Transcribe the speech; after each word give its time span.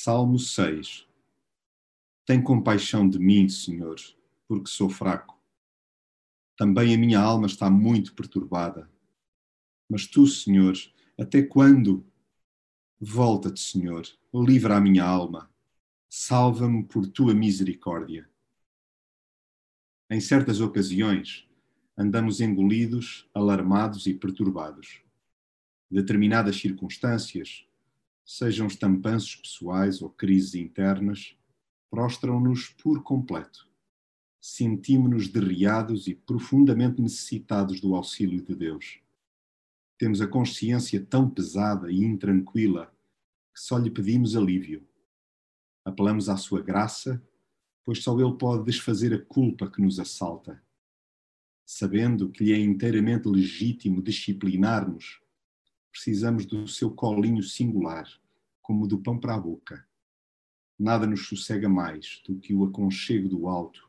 Salmo 0.00 0.38
6 0.38 1.08
Tem 2.24 2.40
compaixão 2.40 3.10
de 3.10 3.18
mim, 3.18 3.48
Senhor, 3.48 3.96
porque 4.46 4.70
sou 4.70 4.88
fraco. 4.88 5.36
Também 6.56 6.94
a 6.94 6.96
minha 6.96 7.18
alma 7.18 7.48
está 7.48 7.68
muito 7.68 8.14
perturbada. 8.14 8.88
Mas 9.90 10.06
tu, 10.06 10.24
Senhor, 10.24 10.76
até 11.18 11.42
quando? 11.42 12.06
Volta-te, 13.00 13.58
Senhor, 13.58 14.06
livra 14.32 14.76
a 14.76 14.80
minha 14.80 15.02
alma. 15.02 15.52
Salva-me 16.08 16.84
por 16.84 17.04
tua 17.08 17.34
misericórdia. 17.34 18.30
Em 20.08 20.20
certas 20.20 20.60
ocasiões, 20.60 21.50
andamos 21.96 22.40
engolidos, 22.40 23.28
alarmados 23.34 24.06
e 24.06 24.14
perturbados. 24.14 25.02
Determinadas 25.90 26.54
circunstâncias, 26.54 27.67
sejam 28.30 28.66
estampanços 28.66 29.36
pessoais 29.36 30.02
ou 30.02 30.10
crises 30.10 30.54
internas, 30.54 31.34
prostram-nos 31.90 32.68
por 32.68 33.02
completo. 33.02 33.66
Sentimos-nos 34.38 35.28
derriados 35.28 36.06
e 36.06 36.14
profundamente 36.14 37.00
necessitados 37.00 37.80
do 37.80 37.94
auxílio 37.94 38.42
de 38.42 38.54
Deus. 38.54 39.00
Temos 39.96 40.20
a 40.20 40.26
consciência 40.26 41.02
tão 41.02 41.30
pesada 41.30 41.90
e 41.90 42.04
intranquila 42.04 42.94
que 43.54 43.60
só 43.62 43.78
lhe 43.78 43.90
pedimos 43.90 44.36
alívio. 44.36 44.86
Apelamos 45.82 46.28
à 46.28 46.36
sua 46.36 46.60
graça, 46.60 47.26
pois 47.82 48.02
só 48.02 48.14
Ele 48.20 48.36
pode 48.36 48.62
desfazer 48.62 49.14
a 49.14 49.24
culpa 49.24 49.70
que 49.70 49.80
nos 49.80 49.98
assalta. 49.98 50.62
Sabendo 51.64 52.28
que 52.28 52.44
lhe 52.44 52.52
é 52.52 52.58
inteiramente 52.58 53.26
legítimo 53.26 54.02
disciplinar-nos, 54.02 55.18
precisamos 55.90 56.46
do 56.46 56.66
seu 56.68 56.90
colinho 56.90 57.42
singular, 57.42 58.08
como 58.62 58.86
do 58.86 58.98
pão 58.98 59.18
para 59.18 59.34
a 59.34 59.40
boca. 59.40 59.86
Nada 60.78 61.06
nos 61.06 61.26
sossega 61.26 61.68
mais 61.68 62.22
do 62.26 62.36
que 62.38 62.54
o 62.54 62.64
aconchego 62.64 63.28
do 63.28 63.48
alto, 63.48 63.88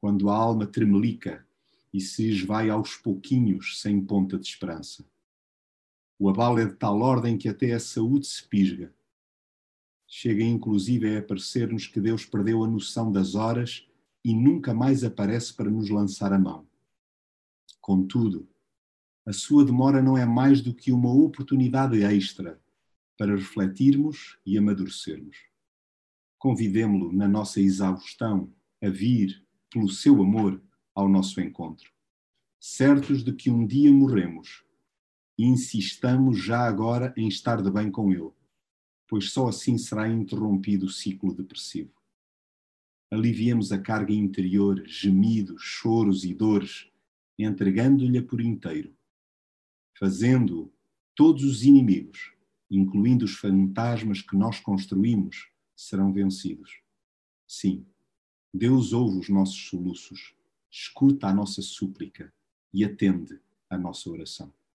quando 0.00 0.30
a 0.30 0.36
alma 0.36 0.66
tremelica 0.66 1.46
e 1.92 2.00
se 2.00 2.28
esvai 2.30 2.70
aos 2.70 2.94
pouquinhos 2.94 3.80
sem 3.80 4.00
ponta 4.00 4.38
de 4.38 4.46
esperança. 4.46 5.04
O 6.18 6.28
abalo 6.28 6.58
é 6.58 6.66
de 6.66 6.74
tal 6.74 7.00
ordem 7.00 7.36
que 7.36 7.48
até 7.48 7.72
a 7.72 7.80
saúde 7.80 8.26
se 8.26 8.46
pisga. 8.46 8.94
Chega 10.06 10.42
inclusive 10.42 11.16
a 11.16 11.20
aparecer-nos 11.20 11.86
que 11.86 12.00
Deus 12.00 12.24
perdeu 12.24 12.62
a 12.62 12.68
noção 12.68 13.10
das 13.10 13.34
horas 13.34 13.86
e 14.24 14.34
nunca 14.34 14.74
mais 14.74 15.02
aparece 15.02 15.54
para 15.54 15.70
nos 15.70 15.88
lançar 15.88 16.32
a 16.32 16.38
mão. 16.38 16.66
Contudo, 17.80 18.46
a 19.26 19.32
sua 19.32 19.64
demora 19.64 20.02
não 20.02 20.16
é 20.16 20.24
mais 20.24 20.62
do 20.62 20.74
que 20.74 20.90
uma 20.90 21.12
oportunidade 21.12 22.02
extra 22.02 22.60
para 23.18 23.36
refletirmos 23.36 24.38
e 24.46 24.56
amadurecermos. 24.56 25.36
Convidemo-lo 26.38 27.12
na 27.12 27.28
nossa 27.28 27.60
exaustão 27.60 28.50
a 28.82 28.88
vir, 28.88 29.44
pelo 29.70 29.90
seu 29.90 30.22
amor, 30.22 30.60
ao 30.94 31.06
nosso 31.08 31.40
encontro. 31.40 31.90
Certos 32.58 33.22
de 33.22 33.32
que 33.32 33.50
um 33.50 33.66
dia 33.66 33.92
morremos, 33.92 34.64
e 35.38 35.44
insistamos 35.44 36.38
já 36.42 36.66
agora 36.66 37.12
em 37.16 37.28
estar 37.28 37.62
de 37.62 37.70
bem 37.70 37.90
com 37.90 38.10
ele, 38.10 38.32
pois 39.06 39.32
só 39.32 39.48
assim 39.48 39.76
será 39.76 40.08
interrompido 40.08 40.86
o 40.86 40.90
ciclo 40.90 41.34
depressivo. 41.34 41.92
Aliviemos 43.10 43.70
a 43.70 43.78
carga 43.78 44.14
interior, 44.14 44.82
gemidos, 44.86 45.62
choros 45.62 46.24
e 46.24 46.32
dores, 46.32 46.90
entregando-lhe 47.38 48.22
por 48.22 48.40
inteiro 48.40 48.94
fazendo 50.00 50.72
todos 51.14 51.44
os 51.44 51.62
inimigos, 51.62 52.32
incluindo 52.70 53.26
os 53.26 53.34
fantasmas 53.34 54.22
que 54.22 54.34
nós 54.34 54.58
construímos, 54.58 55.50
serão 55.76 56.10
vencidos. 56.10 56.80
Sim, 57.46 57.84
Deus 58.52 58.94
ouve 58.94 59.18
os 59.18 59.28
nossos 59.28 59.68
soluços, 59.68 60.34
escuta 60.70 61.26
a 61.26 61.34
nossa 61.34 61.60
súplica 61.60 62.32
e 62.72 62.82
atende 62.82 63.38
a 63.68 63.76
nossa 63.76 64.08
oração. 64.08 64.50